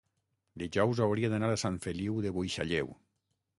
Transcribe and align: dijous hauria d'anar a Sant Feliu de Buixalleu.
dijous 0.63 1.01
hauria 1.05 1.29
d'anar 1.35 1.51
a 1.57 1.61
Sant 1.65 1.79
Feliu 1.85 2.19
de 2.27 2.35
Buixalleu. 2.41 2.93